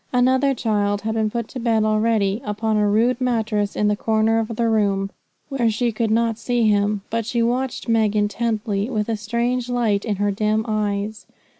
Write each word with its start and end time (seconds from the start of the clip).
Another 0.11 0.55
child 0.55 1.01
had 1.01 1.13
been 1.13 1.29
put 1.29 1.47
to 1.49 1.59
bed 1.59 1.83
already, 1.83 2.41
upon 2.43 2.75
a 2.75 2.87
rude 2.89 3.21
mattress 3.21 3.75
in 3.75 3.91
a 3.91 3.95
corner 3.95 4.39
of 4.39 4.55
the 4.55 4.67
room, 4.67 5.11
where 5.49 5.69
she 5.69 5.91
could 5.91 6.09
not 6.09 6.39
see 6.39 6.67
him; 6.67 7.01
but 7.11 7.23
she 7.23 7.43
watched 7.43 7.87
Meg 7.87 8.15
intently, 8.15 8.89
with 8.89 9.07
a 9.09 9.15
strange 9.15 9.69
light 9.69 10.03
in 10.03 10.15
her 10.15 10.31
dim 10.31 10.65
eyes. 10.67 11.27